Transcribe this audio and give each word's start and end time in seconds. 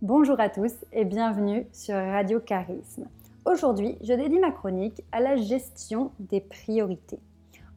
Bonjour 0.00 0.38
à 0.38 0.48
tous 0.48 0.72
et 0.92 1.04
bienvenue 1.04 1.66
sur 1.72 1.96
Radio 1.96 2.38
Charisme. 2.38 3.08
Aujourd'hui, 3.44 3.98
je 4.00 4.12
dédie 4.12 4.38
ma 4.38 4.52
chronique 4.52 5.02
à 5.10 5.18
la 5.18 5.34
gestion 5.34 6.12
des 6.20 6.40
priorités. 6.40 7.18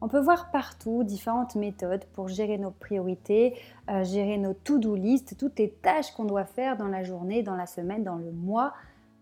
On 0.00 0.06
peut 0.06 0.20
voir 0.20 0.52
partout 0.52 1.02
différentes 1.02 1.56
méthodes 1.56 2.04
pour 2.12 2.28
gérer 2.28 2.58
nos 2.58 2.70
priorités, 2.70 3.56
euh, 3.90 4.04
gérer 4.04 4.38
nos 4.38 4.54
to-do 4.54 4.94
list, 4.94 5.36
toutes 5.36 5.58
les 5.58 5.70
tâches 5.70 6.12
qu'on 6.12 6.24
doit 6.24 6.44
faire 6.44 6.76
dans 6.76 6.86
la 6.86 7.02
journée, 7.02 7.42
dans 7.42 7.56
la 7.56 7.66
semaine, 7.66 8.04
dans 8.04 8.14
le 8.14 8.30
mois, 8.30 8.72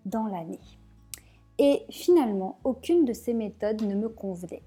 dans 0.05 0.27
l'année. 0.27 0.61
Et 1.57 1.85
finalement, 1.89 2.59
aucune 2.65 3.07
de 3.07 3.15
ces 3.15 3.33
méthodes 3.33 3.81
ne 3.81 3.95
me 3.95 4.11
convenait. 4.11 4.63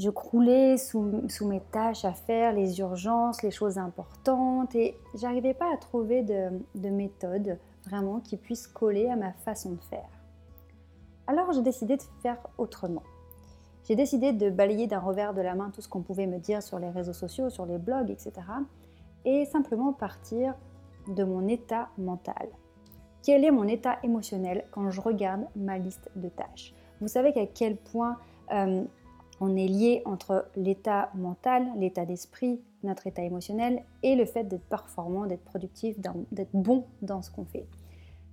Je 0.00 0.08
croulais 0.08 0.78
sous, 0.78 1.02
mes 1.42 1.60
tâches 1.60 2.06
à 2.06 2.14
faire, 2.14 2.54
les 2.54 2.78
urgences, 2.78 3.42
les 3.42 3.50
choses 3.50 3.76
importantes, 3.76 4.74
et 4.74 4.96
j'arrivais 5.14 5.52
pas 5.52 5.70
à 5.70 5.76
trouver 5.76 6.22
de, 6.22 6.48
de 6.74 6.88
méthode 6.88 7.58
vraiment 7.84 8.20
qui 8.20 8.38
puisse 8.38 8.66
coller 8.66 9.10
à 9.10 9.16
ma 9.16 9.34
façon 9.34 9.72
de 9.72 9.82
faire. 9.90 10.08
Alors 11.26 11.52
j'ai 11.52 11.60
décidé 11.60 11.98
de 11.98 12.02
faire 12.22 12.38
autrement. 12.56 13.02
J'ai 13.84 13.94
décidé 13.94 14.32
de 14.32 14.48
balayer 14.48 14.86
d'un 14.86 15.00
revers 15.00 15.34
de 15.34 15.42
la 15.42 15.54
main 15.54 15.68
tout 15.68 15.82
ce 15.82 15.88
qu'on 15.88 16.00
pouvait 16.00 16.26
me 16.26 16.38
dire 16.38 16.62
sur 16.62 16.78
les 16.78 16.88
réseaux 16.88 17.12
sociaux, 17.12 17.50
sur 17.50 17.66
les 17.66 17.76
blogs, 17.76 18.10
etc. 18.10 18.32
Et 19.26 19.44
simplement 19.44 19.92
partir 19.92 20.54
de 21.08 21.24
mon 21.24 21.46
état 21.46 21.90
mental. 21.98 22.48
Quel 23.22 23.44
est 23.44 23.50
mon 23.50 23.68
état 23.68 23.98
émotionnel 24.02 24.64
quand 24.70 24.90
je 24.90 25.02
regarde 25.02 25.44
ma 25.56 25.76
liste 25.76 26.10
de 26.16 26.30
tâches? 26.30 26.72
Vous 27.02 27.08
savez 27.08 27.34
qu'à 27.34 27.44
quel 27.44 27.76
point 27.76 28.16
euh, 28.50 28.82
on 29.40 29.56
est 29.56 29.66
lié 29.66 30.02
entre 30.04 30.46
l'état 30.54 31.10
mental, 31.14 31.66
l'état 31.76 32.04
d'esprit, 32.04 32.60
notre 32.82 33.06
état 33.06 33.22
émotionnel 33.22 33.82
et 34.02 34.14
le 34.14 34.26
fait 34.26 34.44
d'être 34.44 34.64
performant, 34.64 35.26
d'être 35.26 35.44
productif, 35.44 35.96
d'être 35.98 36.54
bon 36.54 36.84
dans 37.02 37.22
ce 37.22 37.30
qu'on 37.30 37.44
fait. 37.44 37.66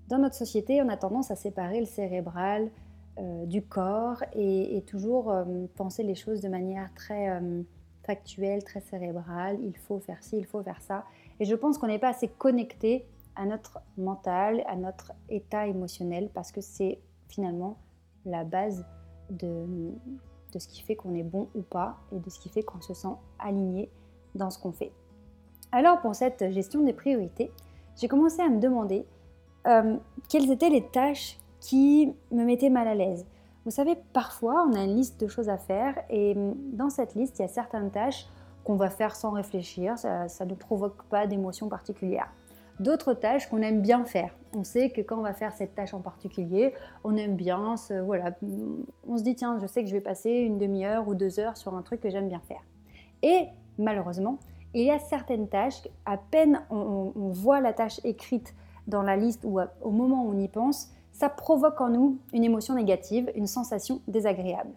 Dans 0.09 0.19
notre 0.19 0.35
société, 0.35 0.81
on 0.81 0.89
a 0.89 0.97
tendance 0.97 1.31
à 1.31 1.35
séparer 1.35 1.79
le 1.79 1.85
cérébral 1.85 2.69
euh, 3.19 3.45
du 3.45 3.61
corps 3.61 4.23
et, 4.33 4.83
toujours 4.85 5.31
euh, 5.31 5.43
penser 5.75 6.03
les 6.03 6.15
choses 6.15 6.41
de 6.41 6.49
manière 6.49 6.93
très 6.93 7.41
factuelle, 8.03 8.63
très 8.63 8.79
cérébrale. 8.81 9.57
Il 9.63 9.77
faut 9.77 9.99
faire 9.99 10.23
ci, 10.23 10.37
il 10.37 10.45
faut 10.45 10.63
faire 10.63 10.81
ça. 10.81 11.03
Et 11.39 11.45
je 11.45 11.55
pense 11.55 11.77
qu'on 11.77 11.87
n'est 11.87 11.99
pas 11.99 12.09
assez 12.09 12.27
connecté 12.27 13.05
à 13.35 13.45
notre 13.45 13.79
mental, 13.97 14.63
à 14.67 14.75
notre 14.75 15.13
état 15.29 15.67
émotionnel, 15.67 16.29
parce 16.33 16.51
que 16.51 16.61
c'est 16.61 16.99
finalement 17.27 17.77
la 18.25 18.43
base 18.43 18.85
de, 19.29 19.65
de 20.53 20.59
ce 20.59 20.67
qui 20.67 20.81
fait 20.81 20.95
qu'on 20.95 21.13
est 21.15 21.23
bon 21.23 21.47
ou 21.55 21.61
pas 21.61 21.97
et 22.11 22.19
de 22.19 22.29
ce 22.29 22.39
qui 22.39 22.49
fait 22.49 22.63
qu'on 22.63 22.81
se 22.81 22.93
sent 22.93 23.15
aligné 23.39 23.89
dans 24.35 24.49
ce 24.49 24.59
qu'on 24.59 24.71
fait. 24.71 24.91
Alors 25.71 25.99
pour 25.99 26.15
cette 26.15 26.51
gestion 26.51 26.81
des 26.81 26.93
priorités, 26.93 27.51
j'ai 27.97 28.07
commencé 28.07 28.41
à 28.41 28.49
me 28.49 28.59
demander 28.59 29.05
euh, 29.67 29.97
quelles 30.29 30.49
étaient 30.51 30.69
les 30.69 30.85
tâches 30.85 31.37
qui 31.59 32.13
me 32.31 32.45
mettaient 32.45 32.69
mal 32.69 32.87
à 32.87 32.95
l'aise. 32.95 33.25
Vous 33.65 33.71
savez, 33.71 33.97
parfois 34.13 34.65
on 34.69 34.73
a 34.73 34.83
une 34.83 34.95
liste 34.95 35.19
de 35.19 35.27
choses 35.27 35.49
à 35.49 35.57
faire 35.57 35.95
et 36.09 36.35
dans 36.73 36.89
cette 36.89 37.15
liste, 37.15 37.39
il 37.39 37.41
y 37.41 37.45
a 37.45 37.49
certaines 37.49 37.91
tâches 37.91 38.27
qu'on 38.63 38.75
va 38.75 38.89
faire 38.89 39.15
sans 39.15 39.31
réfléchir, 39.31 39.97
ça 39.97 40.45
ne 40.45 40.53
provoque 40.53 41.03
pas 41.03 41.27
d'émotion 41.27 41.69
particulière 41.69 42.29
d'autres 42.79 43.13
tâches 43.13 43.47
qu'on 43.49 43.61
aime 43.61 43.81
bien 43.81 44.05
faire. 44.05 44.35
On 44.55 44.63
sait 44.63 44.89
que 44.89 45.01
quand 45.01 45.17
on 45.17 45.23
va 45.23 45.33
faire 45.33 45.53
cette 45.53 45.75
tâche 45.75 45.93
en 45.93 45.99
particulier, 45.99 46.73
on 47.03 47.15
aime 47.15 47.35
bien, 47.35 47.75
voilà, 48.05 48.31
on 49.07 49.17
se 49.17 49.23
dit 49.23 49.35
tiens, 49.35 49.57
je 49.59 49.67
sais 49.67 49.83
que 49.83 49.89
je 49.89 49.95
vais 49.95 50.01
passer 50.01 50.31
une 50.31 50.57
demi-heure 50.57 51.07
ou 51.07 51.15
deux 51.15 51.39
heures 51.39 51.57
sur 51.57 51.75
un 51.75 51.81
truc 51.81 52.01
que 52.01 52.09
j'aime 52.09 52.27
bien 52.27 52.41
faire. 52.47 52.61
Et 53.23 53.47
malheureusement, 53.77 54.39
il 54.73 54.83
y 54.83 54.91
a 54.91 54.99
certaines 54.99 55.47
tâches, 55.47 55.87
à 56.05 56.17
peine 56.17 56.61
on, 56.69 57.11
voit 57.31 57.61
la 57.61 57.73
tâche 57.73 57.99
écrite 58.03 58.53
dans 58.87 59.01
la 59.01 59.15
liste 59.15 59.43
ou 59.43 59.59
au 59.81 59.91
moment 59.91 60.23
où 60.23 60.31
on 60.31 60.39
y 60.39 60.47
pense, 60.47 60.91
ça 61.11 61.29
provoque 61.29 61.81
en 61.81 61.89
nous 61.89 62.19
une 62.33 62.43
émotion 62.43 62.75
négative, 62.75 63.31
une 63.35 63.47
sensation 63.47 64.01
désagréable 64.07 64.71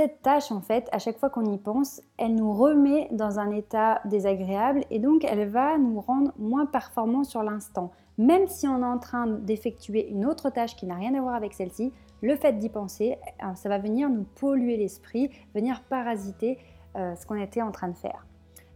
cette 0.00 0.22
tâche, 0.22 0.50
en 0.50 0.62
fait, 0.62 0.88
à 0.92 0.98
chaque 0.98 1.18
fois 1.18 1.28
qu'on 1.28 1.44
y 1.44 1.58
pense, 1.58 2.00
elle 2.16 2.34
nous 2.34 2.54
remet 2.54 3.08
dans 3.10 3.38
un 3.38 3.50
état 3.50 4.00
désagréable 4.06 4.82
et 4.88 4.98
donc 4.98 5.24
elle 5.24 5.46
va 5.46 5.76
nous 5.76 6.00
rendre 6.00 6.32
moins 6.38 6.64
performants 6.64 7.22
sur 7.22 7.42
l'instant. 7.42 7.90
Même 8.16 8.48
si 8.48 8.66
on 8.66 8.78
est 8.78 8.86
en 8.86 8.98
train 8.98 9.26
d'effectuer 9.26 10.08
une 10.08 10.24
autre 10.24 10.48
tâche 10.48 10.74
qui 10.74 10.86
n'a 10.86 10.94
rien 10.94 11.14
à 11.14 11.20
voir 11.20 11.34
avec 11.34 11.52
celle-ci, 11.52 11.92
le 12.22 12.34
fait 12.34 12.54
d'y 12.54 12.70
penser, 12.70 13.18
euh, 13.44 13.54
ça 13.56 13.68
va 13.68 13.76
venir 13.76 14.08
nous 14.08 14.24
polluer 14.36 14.78
l'esprit, 14.78 15.28
venir 15.54 15.82
parasiter 15.82 16.56
euh, 16.96 17.14
ce 17.14 17.26
qu'on 17.26 17.36
était 17.36 17.60
en 17.60 17.70
train 17.70 17.88
de 17.88 17.96
faire. 17.96 18.26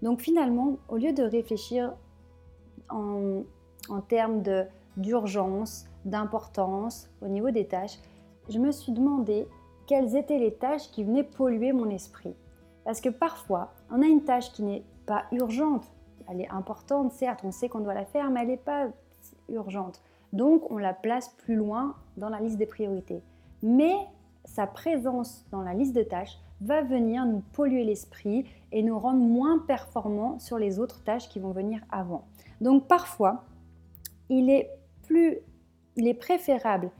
Donc 0.03 0.21
finalement, 0.21 0.77
au 0.91 0.99
lieu 0.99 1.15
de 1.15 1.23
réfléchir 1.23 1.95
en, 2.91 3.45
en 3.89 4.01
termes 4.03 4.43
d'urgence, 4.99 5.87
d'importance 6.05 7.09
au 7.23 7.29
niveau 7.29 7.51
des 7.51 7.67
tâches, 7.67 7.99
je 8.51 8.59
me 8.59 8.73
suis 8.73 8.93
demandé 8.93 9.49
quelles 9.87 10.17
étaient 10.17 10.39
les 10.39 10.55
tâches 10.55 10.91
qui 10.91 11.05
venaient 11.05 11.25
polluer 11.25 11.73
mon 11.73 11.91
esprit. 11.91 12.35
Parce 12.85 13.01
que 13.01 13.09
parfois, 13.09 13.73
on 13.91 14.03
a 14.03 14.07
une 14.07 14.25
tâche 14.25 14.53
qui 14.53 14.63
n'est 14.63 14.85
pas 15.07 15.25
urgente, 15.33 15.91
elle 16.29 16.41
est 16.41 16.51
importante, 16.51 17.13
certes, 17.13 17.41
on 17.45 17.51
sait 17.51 17.69
qu'on 17.69 17.81
doit 17.81 17.95
la 17.95 18.05
faire, 18.05 18.31
mais 18.31 18.43
elle 18.43 18.49
n'est 18.49 18.57
pas 18.57 18.89
urgente. 19.49 20.03
Donc, 20.33 20.71
on 20.71 20.79
la 20.79 20.95
place 20.95 21.29
plus 21.29 21.55
loin 21.55 21.95
dans 22.17 22.29
la 22.29 22.41
liste 22.41 22.57
des 22.57 22.67
priorités. 22.67 23.23
Mais 23.63 23.95
sa 24.45 24.67
présence 24.67 25.45
dans 25.51 25.63
la 25.63 25.75
liste 25.75 25.95
de 25.95 26.03
tâches 26.03 26.39
va 26.61 26.83
venir 26.83 27.27
nous 27.27 27.43
polluer 27.53 27.85
l'esprit 27.85 28.47
et 28.73 28.83
nous 28.83 28.99
rendre 28.99 29.21
moins 29.21 29.59
performants 29.59 30.39
sur 30.39 30.59
les 30.59 30.79
autres 30.79 31.03
tâches 31.03 31.29
qui 31.29 31.39
vont 31.39 31.53
venir 31.53 31.81
avant. 31.91 32.25
Donc, 32.61 32.87
parfois, 32.89 33.45
il 34.29 34.51
est 34.51 34.71
plus, 35.03 35.39
il 35.97 36.09
est 36.09 36.15
préférable 36.15 36.91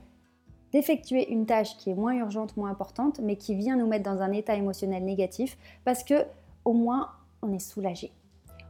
d'effectuer 0.75 1.31
une 1.31 1.45
tâche 1.45 1.77
qui 1.77 1.89
est 1.89 1.95
moins 1.95 2.15
urgente, 2.15 2.57
moins 2.57 2.69
importante, 2.69 3.21
mais 3.23 3.37
qui 3.37 3.55
vient 3.55 3.77
nous 3.77 3.87
mettre 3.87 4.03
dans 4.03 4.21
un 4.21 4.33
état 4.33 4.55
émotionnel 4.55 5.05
négatif, 5.05 5.57
parce 5.85 6.03
que 6.03 6.25
au 6.65 6.73
moins 6.73 7.11
on 7.41 7.53
est 7.53 7.59
soulagé. 7.59 8.11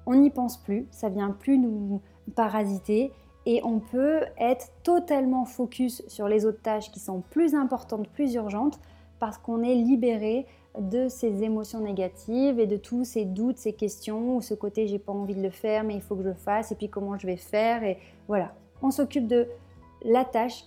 On 0.05 0.13
n'y 0.13 0.29
pense 0.29 0.57
plus, 0.57 0.85
ça 0.91 1.09
vient 1.09 1.31
plus 1.31 1.57
nous 1.57 2.01
parasiter 2.35 3.11
et 3.47 3.59
on 3.63 3.79
peut 3.79 4.21
être 4.37 4.67
totalement 4.83 5.45
focus 5.45 6.03
sur 6.07 6.27
les 6.27 6.45
autres 6.45 6.61
tâches 6.61 6.91
qui 6.91 6.99
sont 6.99 7.21
plus 7.31 7.55
importantes, 7.55 8.07
plus 8.09 8.35
urgentes, 8.35 8.79
parce 9.17 9.39
qu'on 9.39 9.63
est 9.63 9.73
libéré 9.73 10.45
de 10.79 11.07
ces 11.07 11.41
émotions 11.41 11.79
négatives 11.79 12.59
et 12.59 12.67
de 12.67 12.77
tous 12.77 13.03
ces 13.03 13.25
doutes, 13.25 13.57
ces 13.57 13.73
questions, 13.73 14.37
ou 14.37 14.41
ce 14.41 14.53
côté 14.53 14.87
j'ai 14.87 14.99
pas 14.99 15.11
envie 15.11 15.33
de 15.33 15.41
le 15.41 15.49
faire, 15.49 15.83
mais 15.83 15.95
il 15.95 16.01
faut 16.01 16.15
que 16.15 16.21
je 16.21 16.27
le 16.27 16.35
fasse, 16.35 16.71
et 16.71 16.75
puis 16.75 16.87
comment 16.87 17.17
je 17.17 17.25
vais 17.25 17.37
faire, 17.37 17.83
et 17.83 17.97
voilà. 18.27 18.53
On 18.83 18.91
s'occupe 18.91 19.25
de 19.25 19.47
la 20.03 20.23
tâche 20.23 20.65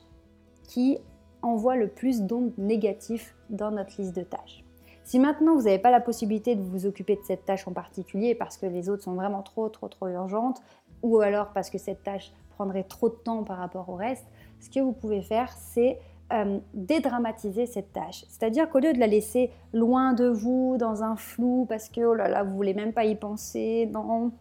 qui 0.65 0.99
envoie 1.43 1.77
le 1.77 1.89
plus 1.89 2.23
d'ondes 2.23 2.53
négatives 2.59 3.33
dans 3.51 3.71
notre 3.71 4.01
liste 4.01 4.17
de 4.17 4.23
tâches. 4.23 4.65
Si 5.05 5.19
maintenant 5.19 5.55
vous 5.55 5.63
n'avez 5.63 5.79
pas 5.79 5.91
la 5.91 6.01
possibilité 6.01 6.55
de 6.55 6.61
vous 6.61 6.85
occuper 6.85 7.17
de 7.17 7.23
cette 7.23 7.47
tâche 7.47 7.67
en 7.67 7.73
particulier 7.73 8.35
parce 8.35 8.59
que 8.59 8.67
les 8.67 8.91
autres 8.91 9.05
sont 9.05 9.15
vraiment 9.15 9.43
trop 9.43 9.69
trop 9.69 9.89
trop 9.89 10.09
urgentes 10.09 10.61
ou 11.03 11.21
alors 11.21 11.53
parce 11.55 11.71
que 11.71 11.79
cette 11.79 12.03
tâche 12.03 12.33
prendrait 12.51 12.85
trop 12.85 13.09
de 13.09 13.15
temps 13.15 13.45
par 13.45 13.57
rapport 13.59 13.89
au 13.89 13.95
reste, 13.95 14.27
ce 14.61 14.69
que 14.69 14.81
vous 14.81 14.93
pouvez 14.93 15.23
faire 15.23 15.51
c'est 15.53 15.99
euh, 16.31 16.59
dédramatiser 16.75 17.65
cette 17.65 17.95
tâche. 17.95 18.27
C'est-à-dire 18.29 18.69
qu'au 18.69 18.81
lieu 18.81 18.93
de 18.93 18.99
la 18.99 19.07
laisser 19.07 19.51
loin 19.73 20.13
de 20.13 20.27
vous, 20.27 20.77
dans 20.79 21.03
un 21.03 21.17
flou, 21.17 21.65
parce 21.67 21.89
que 21.89 22.03
oh 22.03 22.13
là 22.13 22.29
là, 22.29 22.43
vous 22.43 22.55
voulez 22.55 22.75
même 22.75 22.93
pas 22.93 23.07
y 23.07 23.15
penser, 23.15 23.89
non, 23.91 24.33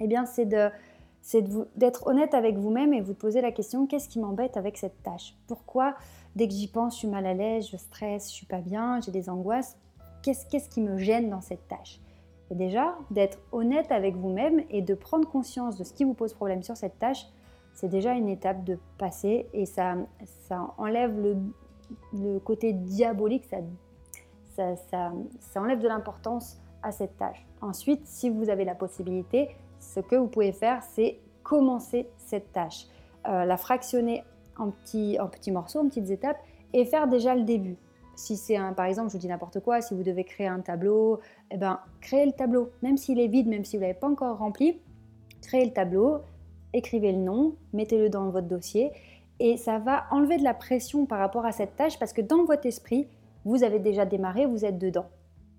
eh 0.00 0.06
bien 0.06 0.24
c'est 0.24 0.48
d'être 1.76 2.06
honnête 2.06 2.32
avec 2.32 2.56
vous-même 2.56 2.94
et 2.94 3.02
vous 3.02 3.12
poser 3.12 3.42
la 3.42 3.52
question 3.52 3.86
qu'est-ce 3.86 4.08
qui 4.08 4.18
m'embête 4.18 4.56
avec 4.56 4.78
cette 4.78 5.02
tâche? 5.02 5.36
Pourquoi 5.46 5.94
dès 6.36 6.46
que 6.46 6.54
j'y 6.54 6.68
pense, 6.68 6.94
je 6.94 6.98
suis 6.98 7.08
mal 7.08 7.26
à 7.26 7.34
l'aise, 7.34 7.68
je 7.70 7.76
stresse, 7.76 8.30
je 8.30 8.34
suis 8.34 8.46
pas 8.46 8.60
bien, 8.60 9.00
j'ai 9.00 9.10
des 9.10 9.28
angoisses. 9.28 9.76
Qu'est-ce 10.22 10.68
qui 10.68 10.80
me 10.80 10.98
gêne 10.98 11.30
dans 11.30 11.40
cette 11.40 11.66
tâche? 11.66 12.00
Et 12.50 12.54
déjà, 12.54 12.96
d'être 13.10 13.38
honnête 13.52 13.90
avec 13.90 14.16
vous-même 14.16 14.62
et 14.70 14.82
de 14.82 14.94
prendre 14.94 15.28
conscience 15.28 15.76
de 15.76 15.84
ce 15.84 15.92
qui 15.92 16.04
vous 16.04 16.14
pose 16.14 16.32
problème 16.34 16.62
sur 16.62 16.76
cette 16.76 16.98
tâche, 16.98 17.26
c'est 17.74 17.88
déjà 17.88 18.12
une 18.12 18.28
étape 18.28 18.64
de 18.64 18.78
passer 18.98 19.46
et 19.52 19.66
ça, 19.66 19.96
ça 20.48 20.72
enlève 20.78 21.14
le, 22.12 22.38
côté 22.40 22.72
diabolique, 22.72 23.44
ça 24.56 25.12
enlève 25.56 25.80
de 25.80 25.88
l'importance 25.88 26.58
à 26.82 26.92
cette 26.92 27.16
tâche. 27.16 27.44
Ensuite, 27.60 28.06
si 28.06 28.30
vous 28.30 28.48
avez 28.48 28.64
la 28.64 28.74
possibilité, 28.74 29.50
ce 29.78 30.00
que 30.00 30.16
vous 30.16 30.28
pouvez 30.28 30.52
faire, 30.52 30.82
c'est 30.82 31.18
commencer 31.42 32.08
cette 32.16 32.52
tâche, 32.52 32.86
euh, 33.28 33.44
la 33.44 33.56
fractionner 33.56 34.24
en 34.58 34.70
petits, 34.70 35.18
morceaux, 35.50 35.80
en 35.80 35.88
petites 35.88 36.10
étapes, 36.10 36.38
et 36.72 36.84
faire 36.84 37.08
déjà 37.08 37.34
le 37.34 37.42
début. 37.42 37.76
Si 38.14 38.36
c'est 38.36 38.56
un, 38.56 38.72
par 38.72 38.86
exemple, 38.86 39.08
je 39.08 39.14
vous 39.14 39.18
dis 39.18 39.28
n'importe 39.28 39.60
quoi, 39.60 39.80
si 39.80 39.94
vous 39.94 40.02
devez 40.02 40.24
créer 40.24 40.46
un 40.46 40.60
tableau, 40.60 41.20
eh 41.50 41.56
ben, 41.56 41.80
créez 42.00 42.24
le 42.24 42.32
tableau, 42.32 42.70
même 42.82 42.96
s'il 42.96 43.20
est 43.20 43.28
vide, 43.28 43.46
même 43.46 43.64
si 43.64 43.76
vous 43.76 43.82
l'avez 43.82 43.94
pas 43.94 44.08
encore 44.08 44.38
rempli, 44.38 44.78
créez 45.42 45.64
le 45.64 45.72
tableau, 45.72 46.20
écrivez 46.72 47.12
le 47.12 47.18
nom, 47.18 47.54
mettez-le 47.72 48.08
dans 48.08 48.30
votre 48.30 48.48
dossier, 48.48 48.92
et 49.38 49.56
ça 49.56 49.78
va 49.78 50.06
enlever 50.10 50.38
de 50.38 50.44
la 50.44 50.54
pression 50.54 51.04
par 51.04 51.18
rapport 51.18 51.44
à 51.44 51.52
cette 51.52 51.76
tâche, 51.76 51.98
parce 51.98 52.12
que 52.12 52.22
dans 52.22 52.44
votre 52.44 52.66
esprit, 52.66 53.06
vous 53.44 53.62
avez 53.62 53.78
déjà 53.78 54.06
démarré, 54.06 54.46
vous 54.46 54.64
êtes 54.64 54.78
dedans. 54.78 55.06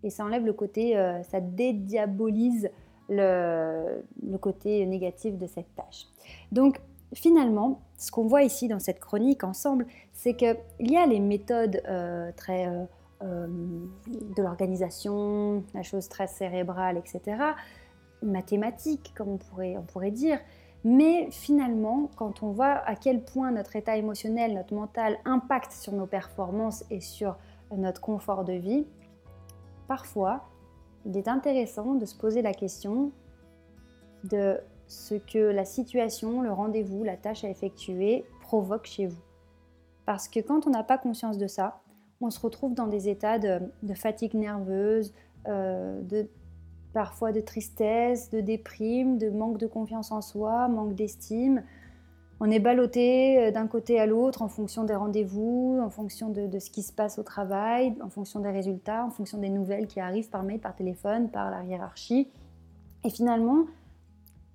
Et 0.03 0.09
ça 0.09 0.25
enlève 0.25 0.45
le 0.45 0.53
côté, 0.53 0.97
euh, 0.97 1.21
ça 1.23 1.39
dédiabolise 1.39 2.69
le, 3.09 4.03
côté 4.41 4.85
négatif 4.85 5.38
de 5.38 5.47
cette 5.47 5.73
tâche. 5.75 6.05
Donc, 6.51 6.79
finalement, 7.13 7.81
ce 7.98 8.12
qu'on 8.12 8.27
voit 8.27 8.44
ici 8.44 8.68
dans 8.68 8.80
cette 8.80 9.00
chronique 9.00 9.44
ensemble, 9.44 9.88
c'est 10.13 10.36
qu'il 10.36 10.57
y 10.80 10.98
a 10.98 11.06
les 11.06 11.19
méthodes 11.19 11.81
euh, 11.88 12.31
très 12.36 12.68
euh, 12.68 12.83
euh, 13.24 13.48
de 14.36 14.42
l'organisation, 14.42 15.63
la 15.74 15.83
chose 15.83 16.09
très 16.09 16.27
cérébrale, 16.27 16.98
etc., 16.98 17.42
mathématiques, 18.21 19.13
comme 19.15 19.30
on 19.30 19.38
pourrait, 19.38 19.77
on 19.77 19.83
pourrait 19.83 20.12
dire. 20.12 20.39
Mais 20.83 21.30
finalement, 21.31 22.09
quand 22.15 22.44
on 22.44 22.51
voit 22.51 22.81
à 22.86 22.95
quel 22.95 23.24
point 23.24 23.51
notre 23.51 23.75
état 23.75 23.98
émotionnel, 23.98 24.53
notre 24.53 24.74
mental 24.74 25.18
impacte 25.25 25.71
sur 25.71 25.94
nos 25.94 26.06
performances 26.06 26.83
et 26.89 27.00
sur 27.00 27.38
notre 27.75 28.01
confort 28.01 28.44
de 28.44 28.53
vie, 28.53 28.86
parfois, 29.88 30.45
il 31.06 31.18
est 31.18 31.27
intéressant 31.27 31.95
de 31.95 32.06
se 32.06 32.15
poser 32.15 32.42
la 32.42 32.53
question 32.53 33.12
de 34.24 34.60
ce 34.88 35.16
que 35.16 35.38
la 35.38 35.66
situation, 35.66 36.42
le 36.42 36.51
rendez-vous, 36.51 37.04
la 37.04 37.18
tâche 37.18 37.44
à 37.44 37.50
effectuer 37.50 38.25
provoque 38.42 38.86
chez 38.86 39.07
vous. 39.07 39.22
Parce 40.06 40.28
que 40.28 40.39
quand 40.39 40.68
on 40.68 40.69
n'a 40.69 40.84
pas 40.84 40.98
conscience 40.98 41.38
de 41.38 41.48
ça, 41.48 41.81
on 42.22 42.30
se 42.30 42.39
retrouve 42.39 42.74
dans 42.74 42.88
des 42.88 43.10
états 43.10 43.38
de, 43.38 43.60
fatigue 43.94 44.34
nerveuse, 44.34 45.13
euh, 45.48 46.01
de, 46.01 46.28
parfois 46.94 47.31
de 47.31 47.42
tristesse, 47.42 48.30
de 48.30 48.39
déprime, 48.39 49.18
de 49.18 49.30
manque 49.30 49.57
de 49.57 49.68
confiance 49.68 50.12
en 50.12 50.22
soi, 50.22 50.68
manque 50.69 50.95
d'estime. 50.95 51.63
On 52.39 52.50
est 52.50 52.60
ballotté 52.60 53.39
euh, 53.39 53.51
d'un 53.51 53.68
côté 53.68 54.00
à 54.00 54.06
l'autre 54.06 54.42
en 54.42 54.48
fonction 54.48 54.84
des 54.86 54.95
rendez-vous, 54.95 55.80
en 55.84 55.89
fonction 55.89 56.30
de, 56.30 56.48
de, 56.48 56.60
ce 56.60 56.69
qui 56.69 56.84
se 56.84 56.94
passe 56.94 57.19
au 57.19 57.24
travail, 57.24 57.94
en 58.01 58.10
fonction 58.10 58.39
des 58.39 58.51
résultats, 58.51 59.06
en 59.06 59.10
fonction 59.10 59.39
des 59.39 59.50
nouvelles 59.50 59.88
qui 59.88 60.00
arrivent 60.00 60.30
par 60.30 60.44
mail, 60.44 60.60
par 60.60 60.75
téléphone, 60.75 61.30
par 61.30 61.51
la 61.51 61.63
hiérarchie. 61.63 62.30
Et 63.04 63.10
finalement, 63.10 63.66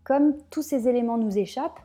comme 0.05 0.37
tous 0.51 0.63
ces 0.63 0.89
éléments 0.89 1.19
nous 1.19 1.39
échappent, 1.39 1.81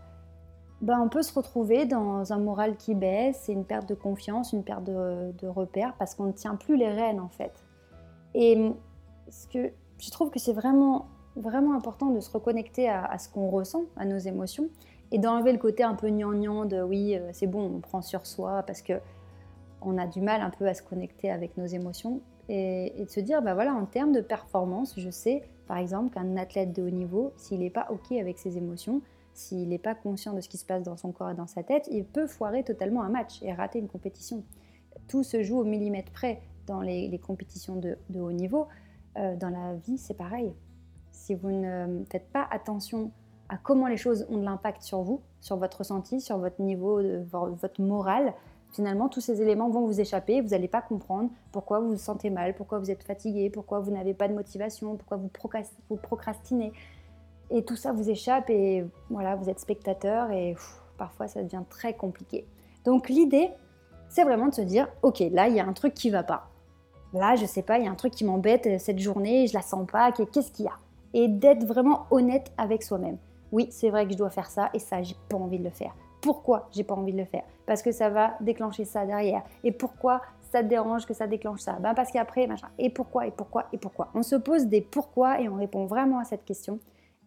ben 0.82 1.00
on 1.00 1.10
peut 1.10 1.24
se 1.24 1.34
retrouver 1.34 1.86
dans 1.86 2.32
un 2.32 2.38
moral 2.38 2.78
qui 2.78 2.94
baisse 2.94 3.50
et 3.50 3.54
une 3.54 3.66
perte 3.66 3.90
de 3.90 3.96
confiance, 3.96 4.54
une 4.54 4.64
perte 4.64 4.84
de, 4.84 5.32
de 5.40 5.48
repères 5.48 5.96
parce 5.98 6.14
qu'on 6.14 6.26
ne 6.26 6.32
tient 6.32 6.56
plus 6.56 6.78
les 6.78 6.90
rênes 6.90 7.20
en 7.20 7.30
fait. 7.30 7.64
Et 8.36 8.72
ce 9.30 9.48
que 9.48 9.72
je 10.00 10.12
trouve 10.12 10.30
que 10.30 10.40
c'est 10.40 10.54
vraiment, 10.54 11.08
important 11.76 12.12
de 12.12 12.20
se 12.20 12.32
reconnecter 12.32 12.90
à, 12.90 13.18
ce 13.18 13.30
qu'on 13.30 13.50
ressent, 13.50 13.84
à 13.96 14.06
nos 14.06 14.18
émotions 14.18 14.70
et 15.12 15.20
d'enlever 15.20 15.54
le 15.54 15.58
côté 15.58 15.84
un 15.84 15.96
peu 15.96 16.10
gnangnan 16.10 16.66
de 16.66 16.82
oui, 16.82 17.16
euh, 17.16 17.30
c'est 17.32 17.48
bon, 17.48 17.78
on 17.78 17.80
prend 17.80 18.02
sur 18.02 18.26
soi 18.26 18.64
parce 18.64 18.82
que 18.82 18.94
on 19.82 19.98
a 19.98 20.08
du 20.08 20.22
mal 20.22 20.42
un 20.42 20.50
peu 20.50 20.68
à 20.68 20.74
se 20.74 20.82
connecter 20.82 21.32
avec 21.32 21.56
nos 21.58 21.66
émotions 21.66 22.22
et, 22.50 23.04
de 23.04 23.10
se 23.10 23.20
dire, 23.20 23.42
bah 23.42 23.54
voilà, 23.54 23.74
en 23.74 23.86
termes 23.86 24.12
de 24.12 24.22
performance, 24.22 24.94
je 24.98 25.10
sais 25.10 25.44
par 25.68 25.78
exemple 25.78 26.14
qu'un 26.14 26.38
athlète 26.38 26.74
de 26.74 26.84
haut 26.84 26.90
niveau, 26.90 27.34
s'il 27.36 27.60
n'est 27.60 27.70
pas 27.70 27.88
OK 27.90 28.14
avec 28.14 28.38
ses 28.38 28.58
émotions, 28.58 29.02
s'il 29.34 29.68
n'est 29.68 29.78
pas 29.78 29.96
conscient 29.96 30.34
de 30.34 30.40
ce 30.40 30.48
qui 30.48 30.58
se 30.58 30.66
passe 30.66 30.84
dans 30.84 30.96
son 30.96 31.12
corps 31.12 31.30
et 31.30 31.36
dans 31.36 31.48
sa 31.48 31.62
tête, 31.62 31.88
il 31.92 32.06
peut 32.06 32.26
foirer 32.26 32.64
totalement 32.64 33.04
un 33.04 33.10
match 33.10 33.44
et 33.44 33.54
rater 33.54 33.80
une 33.80 33.90
compétition. 33.90 34.44
Tout 35.08 35.24
se 35.24 35.44
joue 35.44 35.60
au 35.60 35.64
millimètre 35.66 36.12
près 36.12 36.42
dans 36.66 36.82
les, 36.82 37.20
compétitions 37.20 37.76
de, 37.76 37.98
haut 38.20 38.32
niveau. 38.32 38.68
Euh, 39.18 39.36
dans 39.36 39.50
la 39.50 39.76
vie, 39.76 39.98
c'est 39.98 40.14
pareil. 40.14 40.54
Si 41.12 41.36
vous 41.36 41.52
ne 41.52 42.04
faites 42.10 42.30
pas 42.32 42.48
attention 42.50 43.12
à 43.50 43.58
comment 43.58 43.88
les 43.88 43.98
choses 43.98 44.26
ont 44.30 44.38
de 44.38 44.44
l'impact 44.44 44.82
sur 44.82 45.02
vous, 45.02 45.22
sur 45.40 45.58
votre 45.58 45.80
ressenti, 45.80 46.20
sur 46.20 46.38
votre 46.38 46.62
niveau, 46.62 47.02
votre 47.32 47.82
morale, 47.82 48.34
finalement, 48.74 49.10
tous 49.10 49.22
ces 49.22 49.42
éléments 49.42 49.70
vont 49.70 49.86
vous 49.86 50.00
échapper. 50.00 50.42
Vous 50.42 50.50
n'allez 50.50 50.68
pas 50.68 50.82
comprendre 50.82 51.30
pourquoi 51.52 51.80
vous 51.80 51.90
vous 51.90 51.98
sentez 51.98 52.30
mal, 52.30 52.56
pourquoi 52.56 52.80
vous 52.80 52.92
êtes 52.92 53.04
fatigué, 53.04 53.50
pourquoi 53.50 53.80
vous 53.80 53.92
n'avez 53.92 54.14
pas 54.14 54.28
de 54.28 54.34
motivation, 54.34 54.96
pourquoi 54.96 55.18
vous, 55.18 55.98
procrastinez. 55.98 56.72
Et 57.50 57.64
tout 57.64 57.76
ça 57.76 57.94
vous 57.94 58.10
échappe 58.10 58.50
et 58.50 58.86
voilà, 59.10 59.36
vous 59.36 59.50
êtes 59.50 59.60
spectateur 59.60 60.32
et 60.32 60.56
parfois 60.98 61.28
ça 61.28 61.42
devient 61.42 61.64
très 61.70 61.94
compliqué. 61.94 62.46
Donc 62.84 63.10
l'idée, 63.10 63.50
c'est 64.10 64.24
vraiment 64.24 64.48
de 64.48 64.54
se 64.54 64.62
dire, 64.62 64.88
ok, 65.02 65.24
là, 65.32 65.48
il 65.48 65.56
y 65.56 65.60
a 65.60 65.66
un 65.66 65.74
truc 65.74 65.94
qui 65.94 66.10
va 66.10 66.24
pas. 66.24 66.50
Là, 67.14 67.36
je 67.36 67.46
sais 67.46 67.62
pas, 67.62 67.80
il 67.80 67.86
y 67.86 67.88
a 67.88 67.92
un 67.92 67.96
truc 67.96 68.14
qui 68.14 68.26
m'embête 68.26 68.68
euh, 68.68 68.78
cette 68.80 69.00
journée, 69.00 69.48
je 69.48 69.54
la 69.54 69.62
sens 69.62 69.88
pas, 69.90 70.12
qu'est-ce 70.12 70.52
qu'il 70.52 70.66
y 70.66 70.68
a? 70.68 70.78
Et 71.14 71.30
d'être 71.30 71.66
vraiment 71.66 72.06
honnête 72.12 72.52
avec 72.58 72.84
soi-même. 72.84 73.18
Oui, 73.52 73.68
c'est 73.72 73.90
vrai 73.90 74.06
que 74.06 74.12
je 74.12 74.18
dois 74.18 74.30
faire 74.30 74.50
ça 74.50 74.70
et 74.74 74.80
ça, 74.80 75.02
j'ai 75.02 75.16
pas 75.30 75.38
envie 75.38 75.58
de 75.58 75.64
le 75.64 75.70
faire. 75.70 75.96
Pourquoi 76.28 76.68
j'ai 76.72 76.84
pas 76.84 76.94
envie 76.94 77.14
de 77.14 77.20
le 77.20 77.24
faire? 77.24 77.46
Parce 77.66 77.82
que 77.82 77.94
ça 77.94 78.10
va 78.10 78.36
déclencher 78.42 78.84
ça 78.84 79.06
derrière. 79.06 79.44
Et 79.64 79.72
pourquoi 79.72 80.22
ça 80.52 80.62
te 80.62 80.68
dérange 80.68 81.06
que 81.06 81.14
ça 81.14 81.26
déclenche 81.26 81.62
ça? 81.62 81.78
Ben 81.80 81.94
Parce 81.94 82.12
qu'après. 82.12 82.50
Et 82.78 82.90
pourquoi 82.90 83.28
Et 83.28 83.32
pourquoi 83.32 83.68
Et 83.72 83.78
pourquoi? 83.78 84.10
On 84.14 84.24
se 84.24 84.36
pose 84.36 84.66
des 84.66 84.82
pourquoi 84.82 85.40
et 85.40 85.48
on 85.48 85.56
répond 85.56 85.86
vraiment 85.86 86.20
à 86.20 86.26
cette 86.26 86.44
question. 86.44 86.80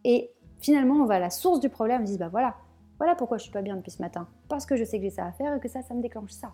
Et 0.05 0.31
finalement, 0.59 0.97
on 0.97 1.07
va 1.07 1.15
à 1.15 1.19
la 1.19 1.31
source 1.31 1.61
du 1.61 1.71
problème. 1.71 2.03
On 2.03 2.07
se 2.07 2.13
dit, 2.13 2.19
bah 2.19 2.29
voilà, 2.29 2.57
voilà 2.99 3.15
pourquoi 3.15 3.39
je 3.39 3.45
suis 3.45 3.53
pas 3.53 3.63
bien 3.63 3.75
depuis 3.75 3.91
ce 3.91 4.03
matin. 4.03 4.29
Parce 4.51 4.67
que 4.67 4.77
je 4.77 4.85
sais 4.85 4.99
que 4.99 5.05
j'ai 5.05 5.09
ça 5.09 5.25
à 5.25 5.33
faire 5.33 5.55
et 5.55 5.61
que 5.61 5.69
ça, 5.69 5.81
ça 5.81 5.95
me 5.95 6.03
déclenche 6.03 6.33
ça. 6.33 6.53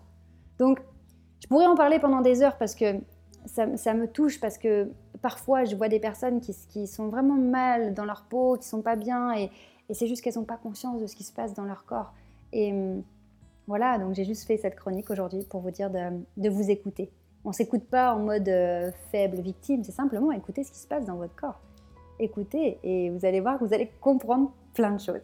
Donc, 0.57 0.79
je 1.41 1.47
pourrais 1.49 1.67
en 1.67 1.75
parler 1.75 1.99
pendant 1.99 2.21
des 2.21 2.43
heures 2.43 2.57
parce 2.57 2.75
que 2.75 3.01
ça, 3.45 3.65
me 3.65 4.05
touche 4.05 4.39
parce 4.39 4.57
que 4.57 4.89
parfois 5.21 5.65
je 5.65 5.75
vois 5.75 5.89
des 5.89 5.99
personnes 5.99 6.39
qui, 6.39 6.55
qui, 6.69 6.87
sont 6.87 7.09
vraiment 7.09 7.35
mal 7.35 7.93
dans 7.93 8.05
leur 8.05 8.23
peau, 8.23 8.55
qui 8.55 8.69
sont 8.69 8.81
pas 8.81 8.95
bien 8.95 9.33
et, 9.35 9.51
et 9.89 9.93
c'est 9.93 10.07
juste 10.07 10.21
qu'elles 10.21 10.35
n'ont 10.35 10.45
pas 10.45 10.57
conscience 10.57 11.01
de 11.01 11.07
ce 11.07 11.15
qui 11.15 11.23
se 11.23 11.33
passe 11.33 11.53
dans 11.53 11.65
leur 11.65 11.85
corps. 11.85 12.13
Et 12.53 12.71
hum, 12.71 13.03
voilà, 13.67 13.97
donc 13.97 14.13
j'ai 14.13 14.23
juste 14.23 14.47
fait 14.47 14.57
cette 14.57 14.75
chronique 14.75 15.09
aujourd'hui 15.09 15.43
pour 15.49 15.61
vous 15.61 15.71
dire 15.71 15.89
de, 15.89 16.49
vous 16.49 16.69
écouter. 16.69 17.11
On 17.43 17.49
ne 17.49 17.53
s'écoute 17.53 17.85
pas 17.85 18.13
en 18.13 18.19
mode 18.19 18.47
euh, 18.49 18.91
faible 19.11 19.39
victime, 19.41 19.83
c'est 19.83 19.91
simplement 19.91 20.31
écouter 20.31 20.63
ce 20.63 20.71
qui 20.71 20.79
se 20.79 20.87
passe 20.87 21.05
dans 21.05 21.15
votre 21.15 21.35
corps. 21.35 21.59
Écoutez 22.19 22.79
et 22.83 23.09
vous 23.09 23.25
allez 23.25 23.41
voir 23.41 23.59
que 23.59 23.65
vous 23.65 23.73
allez 23.73 23.91
comprendre 24.01 24.51
plein 24.73 24.91
de 24.91 24.99
choses. 24.99 25.21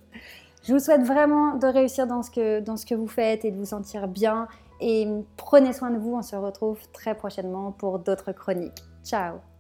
Je 0.63 0.73
vous 0.73 0.79
souhaite 0.79 1.01
vraiment 1.01 1.55
de 1.55 1.67
réussir 1.67 2.07
dans 2.07 2.21
ce 2.21 2.31
que, 2.31 2.59
dans 2.59 2.77
ce 2.77 2.85
que 2.85 2.95
vous 2.95 3.07
faites 3.07 3.43
et 3.45 3.51
de 3.51 3.57
vous 3.57 3.65
sentir 3.65 4.07
bien. 4.07 4.47
Et 4.79 5.07
hum, 5.07 5.23
prenez 5.37 5.73
soin 5.73 5.91
de 5.91 5.97
vous, 5.97 6.15
on 6.15 6.21
se 6.21 6.35
retrouve 6.35 6.79
très 6.91 7.15
prochainement 7.15 7.71
pour 7.71 7.99
d'autres 7.99 8.31
chroniques. 8.31 8.83
Ciao 9.03 9.52